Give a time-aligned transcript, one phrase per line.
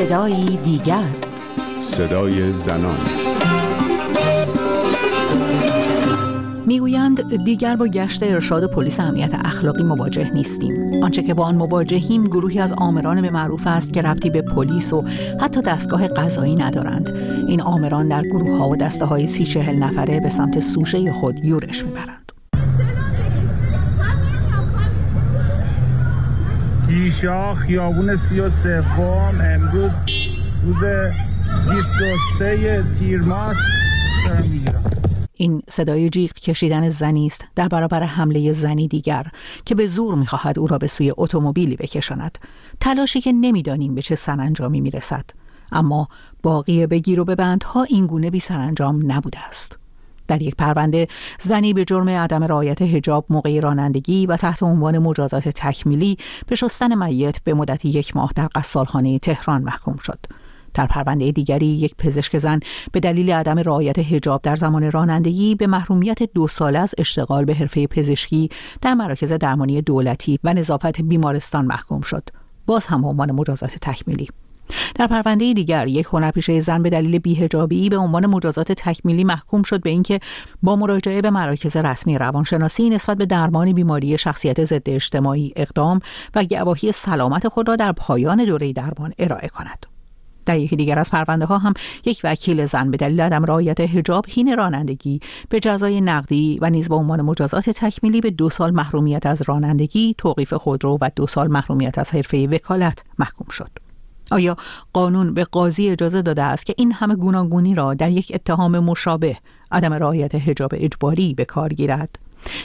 [0.00, 1.04] صدایی دیگر.
[1.80, 2.98] صدای زنان.
[6.66, 11.02] می‌گویند دیگر با گشت ارشاد پلیس امنیت اخلاقی مواجه نیستیم.
[11.02, 14.92] آنچه که با آن مواجهیم گروهی از آمران به معروف است که ربطی به پلیس
[14.92, 15.04] و
[15.40, 17.10] حتی دستگاه قضایی ندارند.
[17.48, 21.44] این آمران در گروه ها و دسته های سی چهل نفره به سمت سوشه خود
[21.44, 22.19] یورش می‌برند.
[27.10, 29.90] پیشا خیابون سی و سوم امروز
[30.64, 30.84] روز
[31.70, 34.90] 23 تیر می‌گیرم.
[35.34, 39.26] این صدای جیغ کشیدن زنی است در برابر حمله زنی دیگر
[39.64, 42.38] که به زور می‌خواهد او را به سوی اتومبیلی بکشاند.
[42.80, 45.24] تلاشی که نمی‌دانیم به چه سرانجامی می‌رسد.
[45.72, 46.08] اما
[46.42, 49.78] باقی بگیر و ببندها این گونه بی سرانجام نبوده است.
[50.30, 51.08] در یک پرونده
[51.40, 57.04] زنی به جرم عدم رعایت حجاب موقع رانندگی و تحت عنوان مجازات تکمیلی به شستن
[57.04, 60.18] میت به مدت یک ماه در قصالخانه تهران محکوم شد.
[60.74, 62.60] در پرونده دیگری یک پزشک زن
[62.92, 67.54] به دلیل عدم رعایت حجاب در زمان رانندگی به محرومیت دو ساله از اشتغال به
[67.54, 68.48] حرفه پزشکی
[68.82, 72.28] در مراکز درمانی دولتی و نظافت بیمارستان محکوم شد.
[72.66, 74.28] باز هم عنوان مجازات تکمیلی.
[74.94, 79.82] در پرونده دیگر یک هنرپیشه زن به دلیل بیهجابی به عنوان مجازات تکمیلی محکوم شد
[79.82, 80.20] به اینکه
[80.62, 86.00] با مراجعه به مراکز رسمی روانشناسی نسبت به درمان بیماری شخصیت ضد اجتماعی اقدام
[86.34, 89.86] و گواهی سلامت خود را در پایان دوره درمان ارائه کند
[90.46, 94.26] در یکی دیگر از پرونده ها هم یک وکیل زن به دلیل عدم رعایت حجاب
[94.28, 99.26] حین رانندگی به جزای نقدی و نیز به عنوان مجازات تکمیلی به دو سال محرومیت
[99.26, 103.89] از رانندگی، توقیف خودرو و دو سال محرومیت از حرفه وکالت محکوم شد.
[104.30, 104.56] آیا
[104.92, 109.36] قانون به قاضی اجازه داده است که این همه گوناگونی را در یک اتهام مشابه
[109.72, 112.18] عدم رعایت حجاب اجباری به کار گیرد؟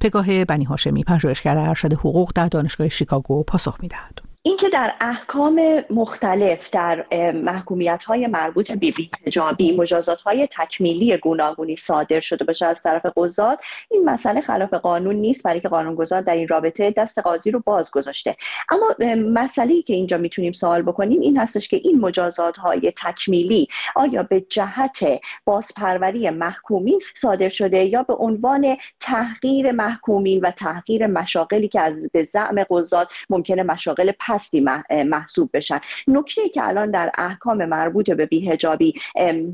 [0.00, 4.27] پگاه بنی هاشمی پژوهشگر ارشد حقوق در دانشگاه شیکاگو پاسخ می‌دهد.
[4.48, 12.20] اینکه در احکام مختلف در محکومیت های مربوط به بیهجابی مجازات های تکمیلی گوناگونی صادر
[12.20, 13.58] شده باشه از طرف قضات
[13.90, 17.90] این مسئله خلاف قانون نیست برای که قانونگذار در این رابطه دست قاضی رو باز
[17.90, 18.36] گذاشته.
[18.70, 24.22] اما مسئله که اینجا می‌تونیم سوال بکنیم این هستش که این مجازات های تکمیلی آیا
[24.22, 31.80] به جهت بازپروری محکومین صادر شده یا به عنوان تحقیر محکومین و تحقیر مشاقلی که
[31.80, 34.66] از به زعم قضات ممکنه مشاغل هستی
[35.04, 35.80] محسوب بشن.
[36.08, 38.94] نکته که الان در احکام مربوط به بیهجابی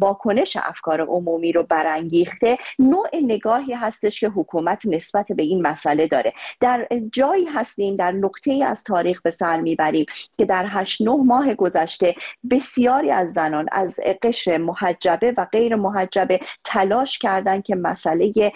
[0.01, 6.33] واکنش افکار عمومی رو برانگیخته نوع نگاهی هستش که حکومت نسبت به این مسئله داره.
[6.61, 10.07] در جایی هستیم در نقطه از تاریخ به سر می‌بریم
[10.39, 12.15] که در هشت نه ماه گذشته
[12.51, 18.53] بسیاری از زنان از قشر محجبه و غیر محجبه تلاش کردن که مسئله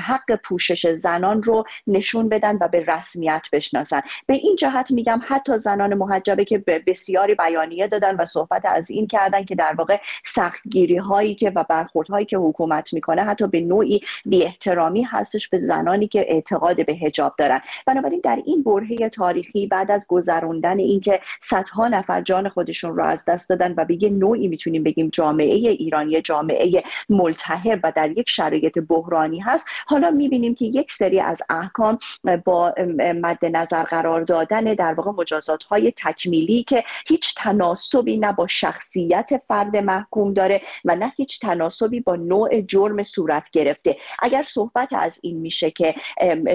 [0.00, 4.00] حق پوشش زنان رو نشون بدن و به رسمیت بشناسن.
[4.26, 9.06] به این جهت میگم حتی زنان محجبه که بسیاری بیانیه دادن و صحبت از این
[9.06, 13.60] کردن که در واقع سختگیری هایی که و برخورد هایی که حکومت می‌کنه حتی به
[13.60, 17.60] نوعی بی احترامی هستش به زنانی که اعتقاد به حجاب دارن.
[17.86, 23.24] بنابراین در این برهه تاریخی بعد از گذروندن اینکه صدها نفر جان خودشون رو از
[23.24, 28.28] دست دادن و به یه نوعی می‌تونیم بگیم جامعه ایرانی جامعه ملتهب و در یک
[28.28, 31.98] شرایط بحرانی هست حالا می‌بینیم که یک سری از احکام
[32.44, 38.46] با مد نظر قرار دادن در واقع مجازات های تکمیلی که هیچ تناسبی نه با
[38.46, 43.96] شخصیت فرد محکوم داره و نه هیچ تناسبی با نوع جرم صورت گرفته.
[44.18, 45.94] اگر صحبت از این میشه که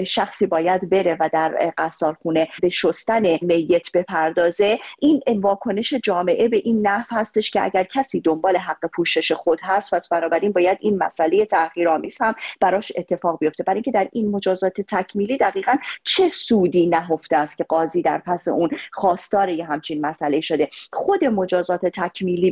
[0.06, 6.86] شخصی باید بره و در قصارخونه به شستن میت بپردازه این واکنش جامعه به این
[6.86, 11.44] نحو هستش که اگر کسی دنبال حق پوشش خود هست و بنابراین باید این مسئله
[11.44, 13.62] تحقیرآمیز هم براش اتفاق بیفته.
[13.62, 18.48] برای اینکه در این مجازات تکمیلی دقیقا چه سودی نهفته است که قاضی در پس
[18.48, 20.68] اون خواستار یه همچین مسئله شده.
[20.92, 22.50] خود مجازات تکمیلی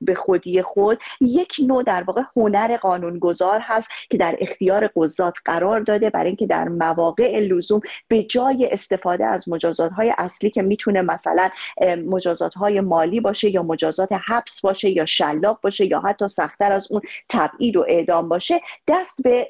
[0.00, 5.80] به خودی خود یک نوع در واقع هنر قانونگذار هست که در اختیار قضات قرار
[5.80, 11.02] داده برای اینکه در مواقع لزوم به جای استفاده از مجازات های اصلی که می‌تونه
[11.02, 11.50] مثلا
[12.06, 16.86] مجازات های مالی باشه یا مجازات حبس باشه یا شلاق باشه یا حتی سختتر از
[16.90, 19.48] اون تبعید و اعدام باشه دست به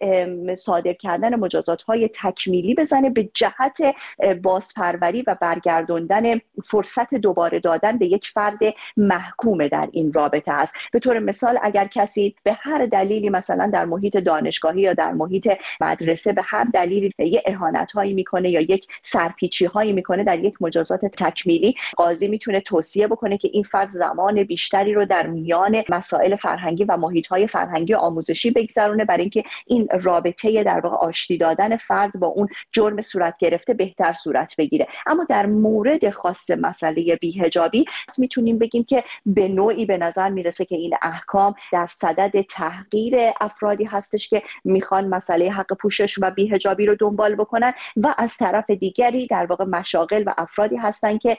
[0.59, 3.94] صادر کردن مجازات های تکمیلی بزنه به جهت
[4.43, 5.37] بازپروری و
[5.75, 8.59] برگردوندن فرصت دوباره دادن به یک فرد
[8.97, 10.75] محکوم در این رابطه است.
[10.93, 15.53] به طور مثال اگر کسی به هر دلیلی مثلا در محیط دانشگاهی یا در محیط
[15.81, 20.55] مدرسه به هر دلیلی یه اهانت هایی می‌کنه یا یک سرپیچی هایی می‌کنه در یک
[20.61, 26.37] مجازات تکمیلی قاضی می‌تونه توصیه بکنه که این فرد زمان بیشتری رو در میان مسائل
[26.37, 31.76] فرهنگی و محیط های فرهنگی آموزشی بگذرونه برای اینکه این رابطه در واقع آشتی دادن
[31.76, 34.87] فرد با اون جرم صورت گرفته بهتر صورت بگیره.
[35.06, 37.84] اما در مورد خاص مسئله بیهجابی
[38.19, 43.84] می‌تونیم بگیم که به نوعی به نظر می‌رسه که این احکام در صدد تحقیر افرادی
[43.84, 49.26] هستش که می‌خوان مسئله حق پوشش و بیهجابی رو دنبال بکنن و از طرف دیگری
[49.26, 51.37] در واقع مشاغل و افرادی هستن که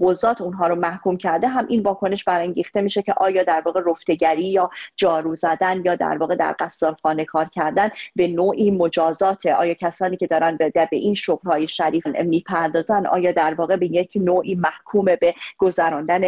[0.00, 1.48] قضات اونها رو محکوم کرده.
[1.48, 6.18] هم این واکنش برانگیخته میشه که آیا در واقع رفتگری یا جارو زدن یا در
[6.18, 11.14] واقع در قصارخانه کار کردن به نوعی مجازات آیا کسانی که دارن به, به این
[11.14, 16.20] شغلهای شریف می‌پردازن آیا در واقع به یک نوعی محکوم به گذراندن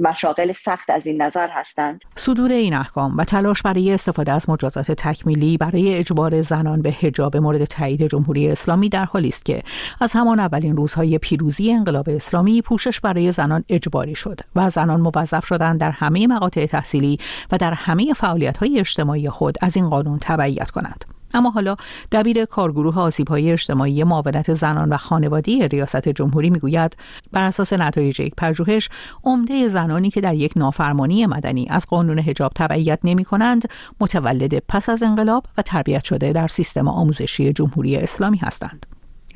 [0.00, 4.92] مشاغل سخت از این نظر هستند صدور این احکام و تلاش برای استفاده از مجازات
[4.92, 9.62] تکمیلی برای اجبار زنان به حجاب مورد تایید جمهوری اسلامی در حالی است که
[10.00, 15.46] از همان اولین روزهای پیروزی انقلاب اسلامی پوشش برای زنان اجباری شد و زنان موظف
[15.46, 17.18] شدند در همه مقاطع تحصیلی
[17.52, 21.04] و در همه فعالیت های اجتماعی خود از این قانون تبعیت کنند.
[21.36, 21.76] اما حالا
[22.12, 26.96] دبیر کارگروه آسیب های اجتماعی معاونت زنان و خانوادی ریاست جمهوری می‌گوید
[27.32, 28.88] بر اساس نتایج یک پژوهش
[29.24, 33.68] عمده زنانی که در یک نافرمانی مدنی از قانون حجاب تبعیت نمی کنند
[34.00, 38.86] متولد پس از انقلاب و تربیت شده در سیستم آموزشی جمهوری اسلامی هستند.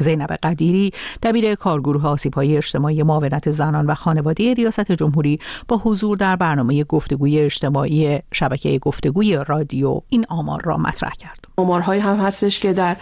[0.01, 0.93] زینب قدیری
[1.23, 5.39] دبیر کارگروه آسیبهای اجتماعی معاونت زنان و خانواده ریاست جمهوری
[5.69, 11.45] با حضور در برنامه گفتگوی اجتماعی شبکه گفتگوی رادیو این آمار را مطرح کرد.
[11.57, 12.97] آمارهایی هم هستش که در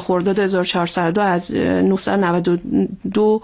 [0.00, 3.42] خرداد 1402 از 992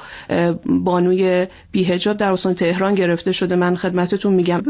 [0.66, 3.56] بانوی بیهجاب در استان تهران گرفته شده.
[3.56, 4.62] من خدمتتون میگم.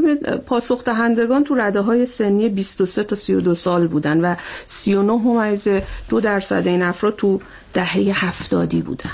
[0.46, 4.34] پاسخ دهندگان تو رده های سنی 23 تا 32 سال بودن و
[4.66, 5.68] 39 ممیز
[6.08, 7.40] دو درصد این افراد تو
[7.74, 9.10] دهه هفتادی بودن.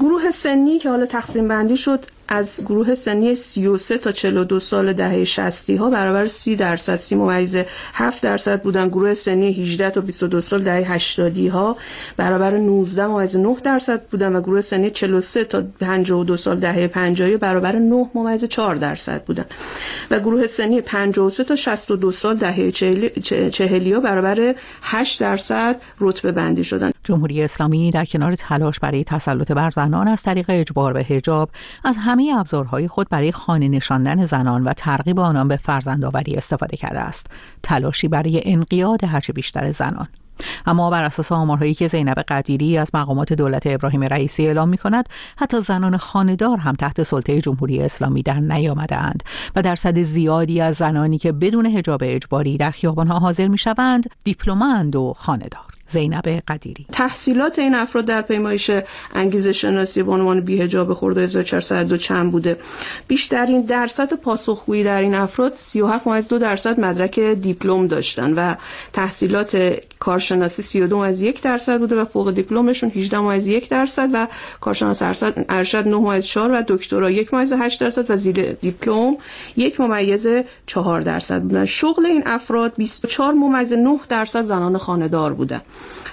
[0.00, 5.24] گروه سنی که حالا تقسیم بندی شد از گروه سنی 33 تا 42 سال دهه
[5.24, 7.56] 60 ها برابر 30 درصد 30 ممیز
[7.94, 11.76] 7 درصد بودن گروه سنی 18 تا 22 سال دهه 80 ها
[12.16, 17.36] برابر 19 ممیز 9 درصد بودن و گروه سنی 43 تا 52 سال دهه 50
[17.36, 19.44] برابر 9 ممیز 4 درصد بودن.
[20.10, 26.64] و گروه سنی 53 تا 62 سال دهه 40 ها برابر 8 درصد رتبه بندی
[26.64, 26.90] شدن.
[27.04, 31.50] جمهوری اسلامی در کنار تلاش برای تسلط بر زنان از طریق اجبار به حجاب
[31.84, 37.00] از همه ابزارهای خود برای خانه نشاندن زنان و ترغیب آنان به فرزندآوری استفاده کرده
[37.00, 37.26] است.
[37.62, 40.08] تلاشی برای انقیاد هرچه بیشتر زنان.
[40.66, 45.08] اما بر اساس آمارهایی که زینب قدیری از مقامات دولت ابراهیم رئیسی اعلام می کند
[45.36, 49.22] حتی زنان خاندار هم تحت سلطه جمهوری اسلامی در نیامدهاند
[49.56, 54.96] و درصد زیادی از زنانی که بدون حجاب اجباری در خیابانها حاضر می شوند دیپلماند
[54.96, 55.77] و خاندار.
[55.88, 56.86] زینب قدیری.
[56.92, 58.70] تحصیلات این افراد در پیمایش
[59.14, 62.56] انگیزه شناسی به عنوان بیهجاب خورده 1402 چند بوده.
[63.08, 68.54] بیشترین درصد پاسخگویی در این افراد 37 دو درصد مدرک دیپلم داشتن و
[68.92, 74.28] تحصیلات کارشناسی 32 از یک درصد بوده و فوق دیپلمشون 18 از یک درصد و
[74.60, 79.16] کارشناس ارشد ارشد 9 از 4 و دکترا 1 از 8 درصد و زیر دیپلم
[79.56, 80.26] یک ممیز
[80.66, 81.64] 4 درصد بودن.
[81.64, 85.60] شغل این افراد 24 ممیز 9 درصد زنان خانه‌دار بودن.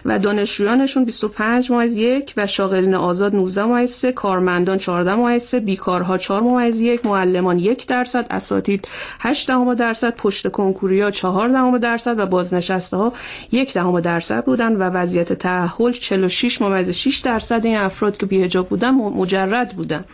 [0.06, 5.60] و دانشجویانشون 25 ممیز یک و شاغلین آزاد 19 ممیز 3 کارمندان 14 ممیز 3
[5.60, 8.88] بیکارها 4 ممیز یک معلمان یک درصد اساتید
[9.20, 13.14] 8 دهم درصد پشت کنکوریا 4 دهم درصد و بازنشسته ها
[13.52, 18.70] یک دهم درصد بودن و وضعیت تأهل 46 ممیز 6 درصد این افراد که بیهجاب
[18.70, 20.06] بودن مجرد بودن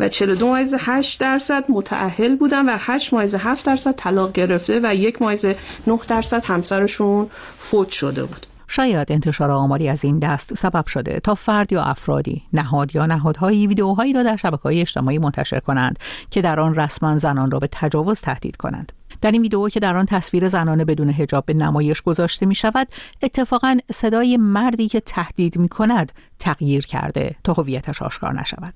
[0.00, 4.94] و 42 ممیز 8 درصد متأهل بودن و 8 ممیز 7 درصد طلاق گرفته و
[4.94, 5.44] یک ممیز
[5.86, 8.49] 9 درصد همسرشون فوت شده بود.
[8.72, 13.66] شاید انتشار آماری از این دست سبب شده تا فرد یا افرادی نهاد یا نهادهایی
[13.66, 15.98] ویدیوهایی را در شبکه های اجتماعی منتشر کنند
[16.30, 18.92] که در آن رسما زنان را به تجاوز تهدید کنند.
[19.20, 22.88] در این ویدیو که در آن تصویر زنانه بدون حجاب به نمایش گذاشته می شود
[23.22, 28.74] اتفاقا صدای مردی که تهدید می کند تغییر کرده تا هویتش آشکار نشود.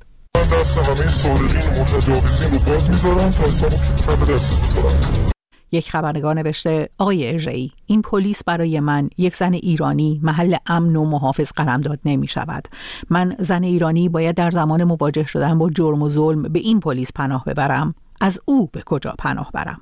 [5.75, 11.05] یک خبرنگار نوشته آقای اژه‌ای این پلیس برای من یک زن ایرانی محل امن و
[11.05, 12.69] محافظ قلمداد نمی شود
[13.11, 17.13] من زن ایرانی باید در زمان مواجه شدن با جرم و ظلم به این پلیس
[17.13, 17.95] پناه ببرم.
[18.21, 19.81] از او به کجا پناه برم؟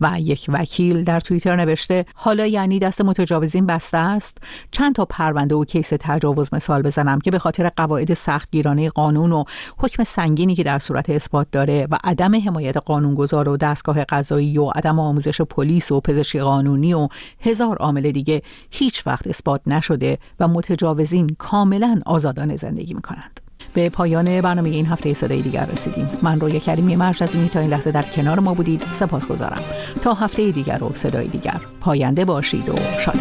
[0.00, 4.38] و یک وکیل در توییتر نوشته حالا یعنی دست متجاوزین بسته است؟
[4.70, 9.44] چند تا پرونده و کیس تجاوز مثال بزنم که به خاطر قواعد سختگیرانه قانون و
[9.78, 14.64] حکم سنگینی که در صورت اثبات داره و عدم حمایت قانونگذار و دستگاه قضایی و
[14.64, 17.08] عدم آموزش پلیس و پزشکی قانونی و
[17.40, 23.41] هزار عامل دیگه هیچ وقت اثبات نشده و متجاوزین کاملا آزادانه زندگی می‌کنند.
[23.74, 26.08] به پایان برنامه این هفته صدای دیگر رسیدیم.
[26.22, 28.84] من روی کریمی مرج از این تا این لحظه در کنار ما بودید.
[28.92, 29.62] سپاس گذارم.
[30.02, 31.60] تا هفته دیگر و صدای دیگر.
[31.80, 33.18] پاینده باشید و شاد